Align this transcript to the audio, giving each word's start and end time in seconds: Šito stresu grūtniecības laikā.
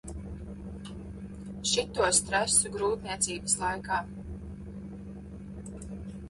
Šito 1.71 2.07
stresu 2.19 2.71
grūtniecības 2.77 3.55
laikā. 3.61 4.01